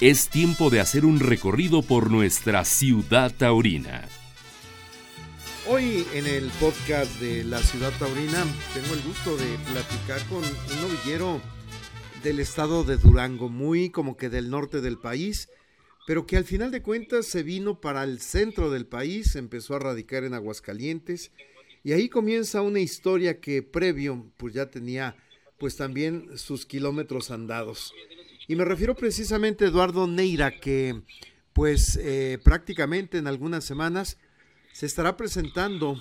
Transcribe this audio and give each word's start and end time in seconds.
es 0.00 0.28
tiempo 0.28 0.70
de 0.70 0.78
hacer 0.78 1.04
un 1.04 1.18
recorrido 1.18 1.82
por 1.82 2.08
nuestra 2.08 2.64
ciudad 2.64 3.34
taurina. 3.36 4.06
Hoy 5.66 6.06
en 6.14 6.24
el 6.24 6.48
podcast 6.60 7.20
de 7.20 7.42
la 7.42 7.58
ciudad 7.58 7.92
taurina 7.98 8.46
tengo 8.74 8.94
el 8.94 9.02
gusto 9.02 9.36
de 9.36 9.58
platicar 9.72 10.24
con 10.28 10.38
un 10.38 10.80
novillero 10.82 11.40
del 12.22 12.38
estado 12.38 12.84
de 12.84 12.96
Durango, 12.96 13.48
muy 13.48 13.90
como 13.90 14.16
que 14.16 14.28
del 14.28 14.50
norte 14.50 14.80
del 14.80 14.98
país, 14.98 15.48
pero 16.06 16.26
que 16.26 16.36
al 16.36 16.44
final 16.44 16.70
de 16.70 16.80
cuentas 16.80 17.26
se 17.26 17.42
vino 17.42 17.80
para 17.80 18.04
el 18.04 18.20
centro 18.20 18.70
del 18.70 18.86
país, 18.86 19.34
empezó 19.34 19.74
a 19.74 19.80
radicar 19.80 20.22
en 20.22 20.32
Aguascalientes 20.32 21.32
y 21.82 21.90
ahí 21.90 22.08
comienza 22.08 22.62
una 22.62 22.78
historia 22.78 23.40
que 23.40 23.64
previo 23.64 24.30
pues 24.36 24.54
ya 24.54 24.70
tenía 24.70 25.16
pues 25.58 25.74
también 25.76 26.38
sus 26.38 26.66
kilómetros 26.66 27.32
andados. 27.32 27.92
Y 28.50 28.56
me 28.56 28.64
refiero 28.64 28.94
precisamente 28.94 29.66
a 29.66 29.68
Eduardo 29.68 30.06
Neira, 30.06 30.58
que 30.58 31.02
pues 31.52 31.96
eh, 32.02 32.38
prácticamente 32.42 33.18
en 33.18 33.26
algunas 33.26 33.62
semanas 33.62 34.18
se 34.72 34.86
estará 34.86 35.18
presentando 35.18 36.00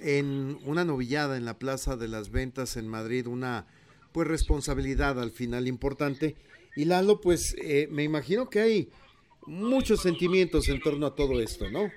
en 0.00 0.56
una 0.64 0.86
novillada 0.86 1.36
en 1.36 1.44
la 1.44 1.58
Plaza 1.58 1.96
de 1.96 2.08
las 2.08 2.30
Ventas 2.30 2.78
en 2.78 2.88
Madrid, 2.88 3.26
una 3.26 3.66
pues 4.12 4.26
responsabilidad 4.26 5.20
al 5.20 5.30
final 5.30 5.68
importante. 5.68 6.36
Y 6.74 6.86
Lalo, 6.86 7.20
pues 7.20 7.54
eh, 7.62 7.86
me 7.90 8.02
imagino 8.02 8.48
que 8.48 8.60
hay 8.60 8.88
muchos 9.46 10.00
sentimientos 10.00 10.70
en 10.70 10.80
torno 10.80 11.04
a 11.04 11.14
todo 11.14 11.38
esto, 11.38 11.68
¿no? 11.68 11.90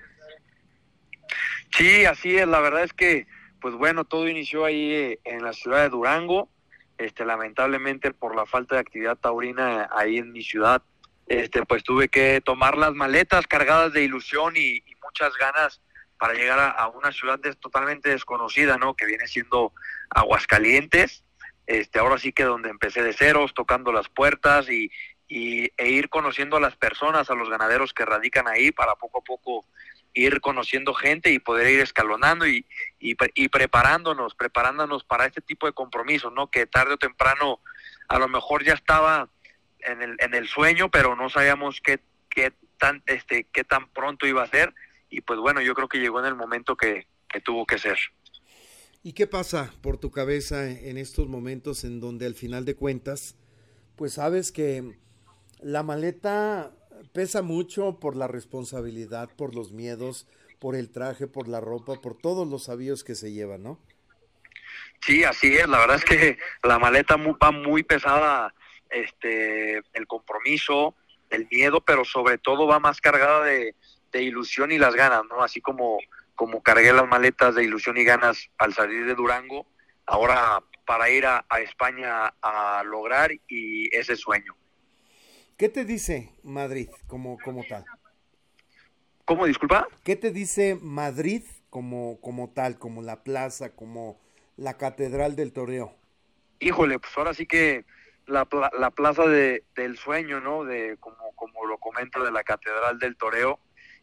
Sí, 1.78 2.04
así 2.04 2.36
es. 2.36 2.46
La 2.46 2.60
verdad 2.60 2.84
es 2.84 2.92
que, 2.92 3.26
pues 3.62 3.74
bueno, 3.76 4.04
todo 4.04 4.28
inició 4.28 4.66
ahí 4.66 4.92
eh, 4.92 5.20
en 5.24 5.44
la 5.44 5.54
ciudad 5.54 5.84
de 5.84 5.90
Durango 5.90 6.50
este, 6.98 7.26
lamentablemente 7.26 8.12
por 8.12 8.36
la 8.36 8.46
falta 8.46 8.76
de 8.76 8.82
actividad 8.82 9.18
taurina 9.18 9.90
ahí 9.92 10.18
en 10.18 10.32
mi 10.32 10.44
ciudad, 10.44 10.82
este, 11.28 11.66
pues 11.66 11.84
tuve 11.84 12.08
que 12.08 12.42
tomar 12.44 12.78
las 12.78 12.94
maletas 12.94 13.48
cargadas 13.48 13.94
de 13.94 14.04
ilusión 14.04 14.54
y, 14.56 14.84
muchas 15.04 15.38
ganas 15.38 15.82
para 16.20 16.34
llegar 16.34 16.60
a, 16.60 16.88
una 16.90 17.14
ciudad 17.14 17.40
totalmente 17.62 18.10
desconocida, 18.10 18.78
¿no? 18.78 18.94
Que 18.94 19.06
viene 19.06 19.26
siendo 19.26 19.72
Aguascalientes. 20.10 21.24
Este, 21.66 22.00
ahora 22.00 22.18
sí 22.18 22.34
que 22.34 22.44
donde 22.44 22.70
empecé 22.70 23.02
de 23.02 23.14
ceros, 23.14 23.54
tocando 23.54 23.94
las 23.94 24.10
puertas 24.10 24.70
y, 24.70 24.92
y, 25.30 25.72
e 25.78 25.90
ir 25.90 26.10
conociendo 26.10 26.58
a 26.58 26.60
las 26.60 26.76
personas, 26.76 27.30
a 27.30 27.36
los 27.36 27.50
ganaderos 27.50 27.94
que 27.94 28.04
radican 28.04 28.50
ahí 28.50 28.72
para 28.72 28.96
poco 28.96 29.20
a 29.20 29.24
poco 29.24 29.66
ir 30.18 30.42
conociendo 30.42 30.94
gente 30.94 31.32
y 31.32 31.40
poder 31.40 31.72
ir 31.72 31.80
escalonando 31.80 32.48
y, 32.48 32.66
y, 33.00 33.16
preparándonos, 33.50 34.36
preparándonos 34.36 35.04
para 35.04 35.26
este 35.26 35.42
tipo 35.42 35.68
de 35.68 35.74
compromisos, 35.74 36.34
¿no? 36.34 36.50
Que 36.50 36.66
tarde 36.66 36.96
o 36.96 36.98
temprano 36.98 37.60
a 38.08 38.18
lo 38.20 38.28
mejor 38.28 38.64
ya 38.64 38.74
estaba 38.74 39.30
en 39.80 40.02
el, 40.02 40.16
en 40.20 40.34
el 40.34 40.48
sueño, 40.48 40.90
pero 40.90 41.16
no 41.16 41.30
sabíamos 41.30 41.82
qué, 41.82 42.00
qué, 42.30 42.54
tan, 42.78 43.04
este, 43.06 43.46
qué 43.52 43.64
tan 43.64 43.90
pronto 43.90 44.26
iba 44.26 44.44
a 44.44 44.48
ser. 44.48 44.74
Y 45.10 45.22
pues 45.22 45.40
bueno, 45.40 45.62
yo 45.62 45.74
creo 45.74 45.88
que 45.88 46.00
llegó 46.00 46.20
en 46.20 46.26
el 46.26 46.36
momento 46.36 46.76
que, 46.76 47.08
que 47.30 47.40
tuvo 47.40 47.66
que 47.66 47.78
ser. 47.78 47.98
¿Y 49.04 49.14
qué 49.14 49.28
pasa 49.28 49.72
por 49.82 49.98
tu 49.98 50.12
cabeza 50.12 50.70
en 50.70 50.98
estos 50.98 51.28
momentos 51.28 51.84
en 51.84 52.00
donde 52.02 52.26
al 52.26 52.34
final 52.34 52.66
de 52.66 52.76
cuentas, 52.76 53.36
pues 53.96 54.14
sabes 54.14 54.52
que 54.52 54.98
la 55.62 55.84
maleta 55.84 56.77
pesa 57.14 57.42
mucho 57.42 58.00
por 58.00 58.16
la 58.16 58.28
responsabilidad, 58.28 59.30
por 59.36 59.56
los 59.56 59.72
miedos, 59.72 60.28
por 60.60 60.76
el 60.76 60.90
traje, 60.90 61.28
por 61.28 61.48
la 61.48 61.60
ropa, 61.60 62.02
por 62.02 62.18
todos 62.18 62.48
los 62.48 62.70
avíos 62.70 63.04
que 63.04 63.16
se 63.16 63.32
llevan, 63.32 63.64
¿no? 63.64 63.80
Sí, 65.06 65.24
así 65.24 65.56
es. 65.56 65.68
La 65.68 65.80
verdad 65.80 65.98
es 65.98 66.06
que 66.06 66.38
la 66.64 66.80
maleta 66.80 67.16
va 67.16 67.52
muy 67.52 67.84
pesada, 67.84 68.54
este, 68.90 69.78
el 69.94 70.08
compromiso, 70.08 70.96
el 71.30 71.48
miedo, 71.52 71.82
pero 71.82 72.06
sobre 72.06 72.38
todo 72.38 72.68
va 72.68 72.80
más 72.80 73.02
cargada 73.02 73.44
de, 73.44 73.76
ilusión 74.14 74.72
y 74.72 74.80
las 74.80 74.96
ganas, 74.96 75.22
¿no? 75.30 75.44
Así 75.44 75.62
como, 75.62 76.00
como 76.34 76.64
cargué 76.64 76.92
las 76.92 77.08
maletas 77.08 77.54
de 77.54 77.64
ilusión 77.64 77.98
y 77.98 78.04
ganas 78.04 78.50
al 78.58 78.74
salir 78.74 79.06
de 79.06 79.14
Durango, 79.14 79.68
ahora 80.08 80.64
para 80.88 81.12
ir 81.12 81.28
a 81.28 81.46
España 81.62 82.34
a 82.42 82.82
lograr 82.84 83.32
y 83.48 83.96
ese 83.96 84.16
sueño. 84.16 84.56
¿Qué 85.58 85.70
te 85.70 85.86
dice 85.86 86.32
Madrid 86.44 86.88
como, 87.08 87.40
como 87.40 87.64
tal? 87.68 87.84
¿Cómo, 89.26 89.48
disculpa? 89.48 89.88
¿Qué 90.04 90.16
te 90.16 90.30
dice 90.30 90.78
Madrid 90.80 91.44
como, 91.72 92.22
como 92.22 92.52
tal, 92.52 92.78
como 92.78 93.02
la 93.02 93.24
plaza, 93.24 93.76
como 93.76 94.22
la 94.56 94.78
catedral 94.78 95.36
del 95.36 95.52
toreo? 95.54 95.96
Híjole, 96.60 97.00
pues 97.00 97.12
ahora 97.18 97.34
sí 97.34 97.48
que 97.48 97.86
la, 98.28 98.48
la 98.78 98.92
plaza 98.92 99.26
de, 99.26 99.64
del 99.76 99.98
sueño, 99.98 100.40
¿no? 100.42 100.64
De 100.64 100.98
como, 101.00 101.32
como 101.34 101.66
lo 101.66 101.80
comento, 101.80 102.24
de 102.24 102.32
la 102.32 102.44
catedral 102.44 103.00
del 103.00 103.18
toreo 103.18 103.60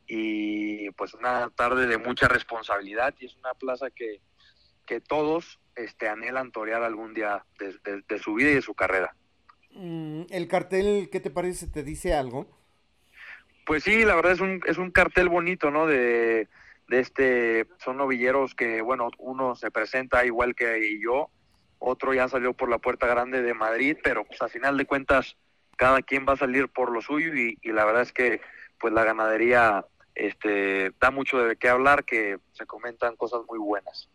y 0.08 0.90
pues 0.90 1.14
una 1.14 1.50
tarde 1.50 1.86
de 1.86 1.98
mucha 1.98 2.26
responsabilidad 2.26 3.14
y 3.20 3.26
es 3.26 3.36
una 3.36 3.54
plaza 3.54 3.90
que, 3.90 4.20
que 4.86 5.00
todos 5.00 5.60
este, 5.76 6.08
anhelan 6.08 6.50
torear 6.50 6.82
algún 6.82 7.14
día 7.14 7.46
de 7.58 8.18
su 8.18 8.34
vida 8.34 8.50
y 8.50 8.54
de 8.54 8.62
su 8.62 8.74
carrera. 8.74 9.14
Mm, 9.74 10.22
¿El 10.30 10.48
cartel 10.48 11.08
qué 11.10 11.20
te 11.20 11.30
parece? 11.30 11.66
¿Te 11.66 11.82
dice 11.82 12.14
algo? 12.14 12.46
Pues 13.66 13.84
sí, 13.84 14.04
la 14.04 14.14
verdad 14.14 14.32
es 14.32 14.40
un, 14.40 14.60
es 14.66 14.78
un 14.78 14.90
cartel 14.90 15.28
bonito, 15.28 15.70
¿no? 15.70 15.86
De, 15.86 16.48
de 16.88 17.00
este, 17.00 17.66
son 17.78 17.96
novilleros 17.96 18.54
que, 18.54 18.82
bueno, 18.82 19.10
uno 19.18 19.56
se 19.56 19.70
presenta 19.70 20.24
igual 20.24 20.54
que 20.54 21.00
yo, 21.00 21.30
otro 21.78 22.14
ya 22.14 22.28
salió 22.28 22.52
por 22.52 22.68
la 22.68 22.78
puerta 22.78 23.06
grande 23.06 23.42
de 23.42 23.54
Madrid, 23.54 23.96
pero 24.02 24.24
pues 24.24 24.40
a 24.42 24.48
final 24.48 24.76
de 24.76 24.86
cuentas 24.86 25.36
cada 25.76 26.02
quien 26.02 26.24
va 26.28 26.34
a 26.34 26.38
salir 26.38 26.68
por 26.68 26.92
lo 26.92 27.00
suyo 27.02 27.34
y, 27.34 27.58
y 27.62 27.72
la 27.72 27.84
verdad 27.84 28.02
es 28.02 28.12
que 28.12 28.40
pues 28.78 28.92
la 28.92 29.04
ganadería 29.04 29.84
este 30.14 30.92
da 31.00 31.10
mucho 31.10 31.38
de 31.38 31.56
qué 31.56 31.68
hablar, 31.68 32.04
que 32.04 32.38
se 32.52 32.66
comentan 32.66 33.16
cosas 33.16 33.40
muy 33.48 33.58
buenas. 33.58 34.08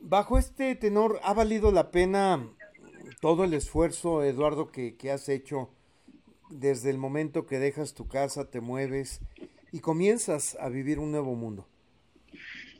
Bajo 0.00 0.38
este 0.38 0.74
tenor, 0.76 1.18
¿ha 1.22 1.34
valido 1.34 1.72
la 1.72 1.90
pena 1.90 2.48
todo 3.20 3.44
el 3.44 3.54
esfuerzo, 3.54 4.22
Eduardo, 4.22 4.70
que, 4.70 4.96
has 5.12 5.28
hecho 5.28 5.70
desde 6.50 6.90
el 6.90 6.98
momento 6.98 7.46
que 7.46 7.58
dejas 7.58 7.94
tu 7.94 8.08
casa, 8.08 8.50
te 8.50 8.60
mueves 8.60 9.20
y 9.72 9.80
comienzas 9.80 10.56
a 10.60 10.68
vivir 10.68 10.98
un 10.98 11.10
nuevo 11.10 11.34
mundo. 11.34 11.68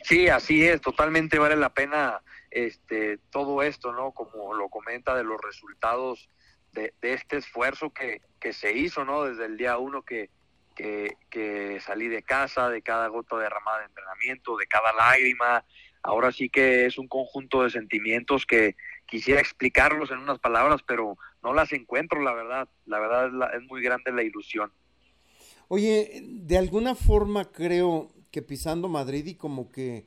Sí, 0.05 0.29
así 0.29 0.65
es, 0.65 0.81
totalmente 0.81 1.39
vale 1.39 1.57
la 1.57 1.75
pena 1.75 2.23
este 2.51 3.19
todo 3.31 3.63
esto, 3.63 3.93
¿no? 3.93 4.13
Como 4.13 4.55
lo 4.55 4.69
comenta 4.69 5.15
de 5.15 5.25
los 5.25 5.39
resultados 5.41 6.31
de, 6.73 6.95
este 7.03 7.39
esfuerzo 7.39 7.91
que, 7.91 8.23
que, 8.41 8.53
se 8.53 8.73
hizo, 8.73 9.05
¿no? 9.05 9.25
Desde 9.25 9.47
el 9.47 9.57
día 9.59 9.77
uno 9.77 10.03
que, 10.03 10.31
que, 10.75 11.17
que 11.29 11.81
salí 11.81 12.09
de 12.09 12.23
casa, 12.23 12.71
de 12.71 12.81
cada 12.81 13.09
gota 13.09 13.37
derramada 13.37 13.81
de 13.81 13.87
entrenamiento, 13.87 14.57
de 14.57 14.67
cada 14.67 14.93
lágrima. 14.93 15.65
Ahora 16.03 16.31
sí 16.31 16.49
que 16.49 16.87
es 16.87 16.97
un 16.97 17.09
conjunto 17.09 17.65
de 17.65 17.71
sentimientos 17.71 18.47
que, 18.47 18.77
quisiera 19.09 19.41
explicarlos 19.41 20.11
en 20.11 20.19
unas 20.19 20.39
palabras, 20.39 20.83
pero 20.87 21.17
no 21.43 21.55
las 21.55 21.73
encuentro, 21.73 22.23
la 22.23 22.35
verdad. 22.35 22.69
La 22.87 23.01
verdad 23.01 23.55
es, 23.55 23.63
muy 23.63 23.83
grande 23.83 24.13
la 24.13 24.23
ilusión. 24.23 24.73
Oye, 25.67 26.23
de 26.25 26.59
alguna 26.59 26.95
forma 26.95 27.51
creo 27.51 28.11
que 28.31 28.43
pisando 28.43 28.89
Madrid 28.89 29.27
y 29.27 29.35
como 29.35 29.73
que 29.73 30.07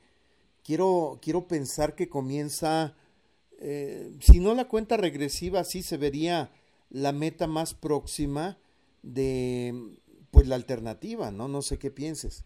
quiero, 0.64 1.18
quiero 1.20 1.46
pensar 1.46 1.94
que 1.94 2.08
comienza, 2.08 2.94
eh, 3.60 4.12
si 4.20 4.40
no 4.40 4.54
la 4.54 4.66
cuenta 4.66 4.96
regresiva, 4.96 5.64
sí 5.64 5.82
se 5.82 5.96
vería 5.96 6.50
la 6.88 7.12
meta 7.12 7.46
más 7.46 7.74
próxima 7.74 8.58
de 9.02 9.74
pues 10.30 10.46
la 10.46 10.54
alternativa, 10.54 11.30
¿no? 11.30 11.48
No 11.48 11.60
sé 11.62 11.78
qué 11.78 11.90
pienses. 11.90 12.44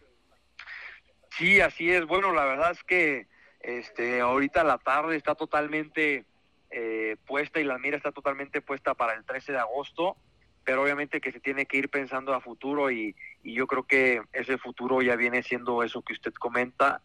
Sí, 1.38 1.60
así 1.60 1.90
es. 1.90 2.06
Bueno, 2.06 2.32
la 2.32 2.44
verdad 2.44 2.72
es 2.72 2.82
que 2.82 3.26
este 3.60 4.20
ahorita 4.20 4.64
la 4.64 4.78
tarde 4.78 5.16
está 5.16 5.34
totalmente 5.34 6.24
eh, 6.70 7.16
puesta 7.26 7.60
y 7.60 7.64
la 7.64 7.78
mira 7.78 7.96
está 7.96 8.12
totalmente 8.12 8.60
puesta 8.60 8.94
para 8.94 9.14
el 9.14 9.24
13 9.24 9.52
de 9.52 9.58
agosto, 9.58 10.16
pero 10.64 10.82
obviamente 10.82 11.20
que 11.20 11.32
se 11.32 11.40
tiene 11.40 11.66
que 11.66 11.78
ir 11.78 11.88
pensando 11.88 12.34
a 12.34 12.40
futuro 12.40 12.90
y, 12.90 13.14
yo 13.44 13.68
creo 13.68 13.84
que 13.84 14.22
ese 14.32 14.58
futuro 14.58 15.02
ya 15.02 15.14
viene 15.14 15.44
siendo 15.44 15.84
eso 15.84 16.02
que 16.02 16.12
usted 16.12 16.32
comenta 16.34 17.00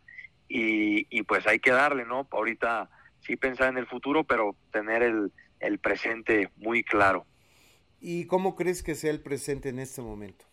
y, 0.48 1.22
pues 1.24 1.46
hay 1.46 1.60
que 1.60 1.70
darle, 1.70 2.04
¿no? 2.04 2.28
Ahorita 2.32 2.90
sí 3.22 3.38
pensar 3.38 3.70
en 3.70 3.78
el 3.78 3.86
futuro, 3.86 4.24
pero 4.24 4.56
tener 4.72 5.04
el, 5.04 5.32
el 5.60 5.78
presente 5.78 6.50
muy 6.58 6.84
claro. 6.84 7.28
¿Y 8.02 8.26
cómo 8.26 8.56
crees 8.56 8.82
que 8.82 8.96
sea 8.96 9.12
el 9.12 9.22
presente 9.22 9.70
en 9.70 9.78
este 9.78 10.02
momento? 10.02 10.46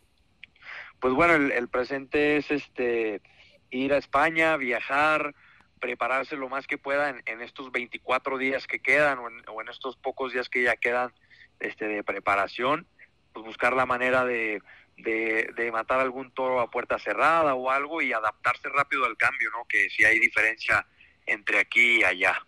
Pues 1.00 1.14
bueno, 1.14 1.34
el, 1.34 1.50
el 1.52 1.69
presente 1.69 2.37
es 2.37 2.50
este 2.50 3.22
ir 3.70 3.93
a 3.93 3.99
España, 3.99 4.56
viajar, 4.56 5.34
prepararse 5.78 6.36
lo 6.36 6.48
más 6.48 6.66
que 6.66 6.78
pueda 6.78 7.10
en, 7.10 7.40
estos 7.40 7.72
24 7.72 8.38
días 8.38 8.66
que 8.66 8.80
quedan 8.80 9.19
o 9.19 9.60
en, 9.60 9.69
estos 9.69 9.96
pocos 9.96 10.32
días 10.32 10.48
que 10.48 10.62
ya 10.62 10.76
quedan 10.76 11.12
este, 11.60 11.88
de 11.88 12.04
preparación, 12.04 12.86
pues 13.32 13.44
buscar 13.44 13.75
la 13.75 13.86
manera 13.86 14.25
de, 14.25 14.62
de, 14.96 15.70
matar 15.72 16.00
algún 16.00 16.30
toro 16.32 16.60
a 16.60 16.70
puerta 16.70 16.98
cerrada 16.98 17.54
o 17.54 17.70
algo 17.70 18.02
y 18.02 18.12
adaptarse 18.12 18.69
rápido 18.69 19.04
al 19.04 19.16
cambio, 19.16 19.50
¿no? 19.50 19.64
Que 19.69 19.88
si 19.90 20.04
hay 20.04 20.19
diferencia 20.19 20.86
entre 21.26 21.60
aquí 21.60 22.00
y 22.00 22.04
allá. 22.04 22.46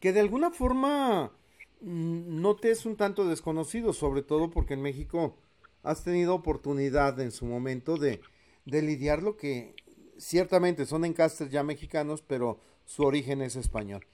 Que 0.00 0.12
de 0.12 0.20
alguna 0.20 0.50
forma 0.50 1.32
mm, 1.80 2.40
no 2.40 2.56
te 2.56 2.70
es 2.70 2.86
un 2.86 2.96
tanto 2.96 3.26
desconocido, 3.26 3.92
sobre 3.92 4.22
todo 4.22 4.50
porque 4.50 4.74
en 4.74 4.82
México 4.82 5.38
has 5.82 6.04
tenido 6.04 6.34
oportunidad 6.34 7.18
en 7.20 7.32
su 7.32 7.46
momento 7.46 7.96
de, 7.96 8.20
de 8.64 8.82
lidiar 8.82 9.22
lo 9.22 9.36
que 9.36 9.74
ciertamente 10.22 10.86
son 10.86 11.04
encastres 11.04 11.50
ya 11.50 11.62
mexicanos, 11.62 12.22
pero 12.22 12.60
su 12.84 13.02
origen 13.02 13.42
es 13.42 13.56
español. 13.56 14.06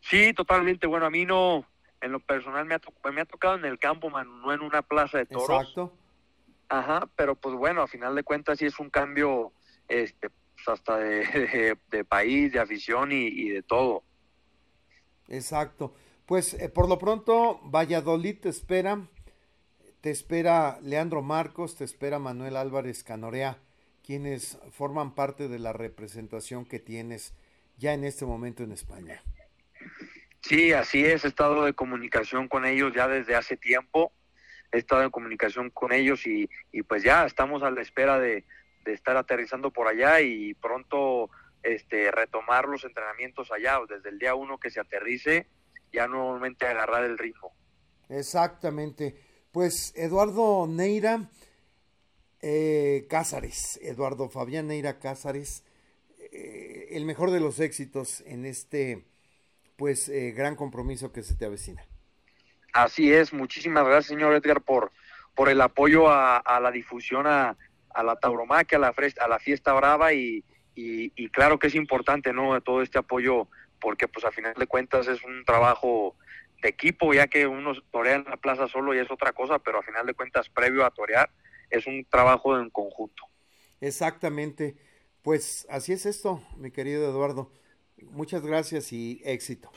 Sí, 0.00 0.32
totalmente. 0.32 0.86
Bueno, 0.86 1.06
a 1.06 1.10
mí 1.10 1.24
no, 1.26 1.66
en 2.00 2.12
lo 2.12 2.20
personal 2.20 2.64
me 2.64 2.74
ha, 2.74 2.80
me 3.12 3.20
ha 3.20 3.24
tocado 3.24 3.56
en 3.56 3.64
el 3.64 3.78
campo, 3.78 4.10
no 4.10 4.52
en 4.52 4.60
una 4.60 4.82
plaza 4.82 5.18
de 5.18 5.26
toros. 5.26 5.60
Exacto. 5.60 5.92
Ajá, 6.68 7.08
pero 7.14 7.36
pues 7.36 7.54
bueno, 7.54 7.82
a 7.82 7.86
final 7.86 8.14
de 8.14 8.24
cuentas 8.24 8.58
sí 8.58 8.66
es 8.66 8.78
un 8.80 8.90
cambio 8.90 9.52
este, 9.88 10.30
pues, 10.30 10.68
hasta 10.68 10.96
de, 10.96 11.76
de, 11.90 12.04
país, 12.04 12.52
de 12.52 12.58
afición 12.58 13.12
y, 13.12 13.50
de 13.50 13.62
todo. 13.62 14.02
Exacto. 15.28 15.94
Pues 16.24 16.54
eh, 16.54 16.68
por 16.68 16.88
lo 16.88 16.98
pronto, 16.98 17.60
Valladolid 17.64 18.40
te 18.40 18.48
espera, 18.48 19.06
te 20.00 20.10
espera 20.10 20.78
Leandro 20.82 21.22
Marcos, 21.22 21.76
te 21.76 21.84
espera 21.84 22.18
Manuel 22.18 22.56
Álvarez 22.56 23.04
Canorea, 23.04 23.58
quienes 24.06 24.58
forman 24.70 25.16
parte 25.16 25.48
de 25.48 25.58
la 25.58 25.72
representación 25.72 26.64
que 26.64 26.78
tienes 26.78 27.34
ya 27.76 27.92
en 27.92 28.04
este 28.04 28.24
momento 28.24 28.62
en 28.62 28.70
España. 28.70 29.20
Sí, 30.40 30.72
así 30.72 31.04
es, 31.04 31.24
he 31.24 31.28
estado 31.28 31.64
de 31.64 31.74
comunicación 31.74 32.46
con 32.46 32.64
ellos 32.64 32.92
ya 32.94 33.08
desde 33.08 33.34
hace 33.34 33.56
tiempo, 33.56 34.12
he 34.70 34.78
estado 34.78 35.02
en 35.02 35.10
comunicación 35.10 35.70
con 35.70 35.92
ellos 35.92 36.24
y, 36.24 36.48
y 36.70 36.82
pues 36.82 37.02
ya 37.02 37.26
estamos 37.26 37.64
a 37.64 37.70
la 37.72 37.82
espera 37.82 38.20
de, 38.20 38.44
de, 38.84 38.92
estar 38.92 39.16
aterrizando 39.16 39.72
por 39.72 39.88
allá 39.88 40.20
y 40.20 40.54
pronto 40.54 41.28
este, 41.64 42.12
retomar 42.12 42.66
los 42.68 42.84
entrenamientos 42.84 43.50
allá, 43.50 43.80
desde 43.88 44.10
el 44.10 44.20
día 44.20 44.36
uno 44.36 44.58
que 44.58 44.70
se 44.70 44.78
aterrice, 44.78 45.48
ya 45.92 46.06
nuevamente 46.06 46.64
agarrar 46.64 47.04
el 47.04 47.18
ritmo. 47.18 47.52
Exactamente. 48.08 49.16
Pues 49.50 49.92
Eduardo 49.96 50.68
Neira 50.68 51.28
eh, 52.42 53.06
Cázares, 53.08 53.78
Eduardo 53.82 54.28
Fabián 54.28 54.68
Neira 54.68 54.98
Cázares, 54.98 55.64
eh, 56.32 56.88
el 56.90 57.04
mejor 57.04 57.30
de 57.30 57.40
los 57.40 57.60
éxitos 57.60 58.22
en 58.26 58.44
este 58.44 59.04
pues 59.76 60.08
eh, 60.08 60.32
gran 60.32 60.56
compromiso 60.56 61.12
que 61.12 61.22
se 61.22 61.34
te 61.34 61.44
avecina. 61.44 61.84
Así 62.72 63.12
es, 63.12 63.32
muchísimas 63.32 63.84
gracias 63.84 64.06
señor 64.06 64.34
Edgar 64.34 64.60
por, 64.60 64.92
por 65.34 65.48
el 65.48 65.60
apoyo 65.60 66.10
a, 66.10 66.60
la 66.60 66.70
difusión 66.70 67.26
a, 67.26 67.56
la 68.02 68.16
tauromaquia, 68.16 68.78
a 68.78 68.80
la, 68.80 68.94
a 69.20 69.28
la 69.28 69.38
fiesta 69.38 69.72
brava 69.72 70.12
y, 70.12 70.44
y, 70.74 71.28
claro 71.30 71.58
que 71.58 71.68
es 71.68 71.74
importante, 71.74 72.32
¿no? 72.32 72.60
Todo 72.60 72.82
este 72.82 72.98
apoyo 72.98 73.48
porque 73.80 74.08
pues 74.08 74.24
a 74.24 74.30
final 74.30 74.54
de 74.54 74.66
cuentas 74.66 75.08
es 75.08 75.22
un 75.24 75.44
trabajo 75.44 76.16
de 76.62 76.68
equipo, 76.68 77.14
ya 77.14 77.26
que 77.26 77.46
uno 77.46 77.72
torea 77.90 78.16
en 78.16 78.24
la 78.24 78.36
plaza 78.36 78.68
solo 78.68 78.94
y 78.94 78.98
es 78.98 79.10
otra 79.10 79.32
cosa, 79.32 79.58
pero 79.58 79.78
a 79.78 79.82
final 79.82 80.06
de 80.06 80.14
cuentas 80.14 80.48
previo 80.48 80.84
a 80.84 80.90
torear 80.90 81.30
es 81.70 81.86
un 81.86 82.04
trabajo 82.10 82.58
en 82.58 82.70
conjunto. 82.70 83.24
Exactamente. 83.80 84.76
Pues 85.22 85.66
así 85.68 85.92
es 85.92 86.06
esto, 86.06 86.42
mi 86.56 86.70
querido 86.70 87.08
Eduardo. 87.08 87.50
Muchas 88.02 88.42
gracias 88.42 88.92
y 88.92 89.20
éxito. 89.24 89.70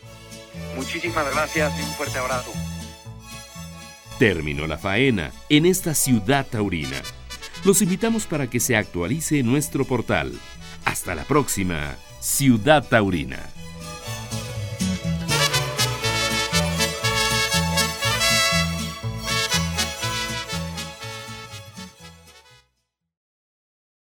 Muchísimas 0.75 1.33
gracias 1.33 1.77
y 1.79 1.83
un 1.83 1.89
fuerte 1.91 2.19
abrazo. 2.19 2.51
Terminó 4.19 4.67
la 4.67 4.77
faena 4.77 5.31
en 5.49 5.65
esta 5.65 5.93
ciudad 5.93 6.45
taurina. 6.45 7.01
Los 7.65 7.81
invitamos 7.81 8.27
para 8.27 8.49
que 8.49 8.59
se 8.59 8.75
actualice 8.75 9.43
nuestro 9.43 9.85
portal. 9.85 10.33
Hasta 10.85 11.15
la 11.15 11.23
próxima, 11.23 11.97
Ciudad 12.19 12.87
Taurina. 12.87 13.39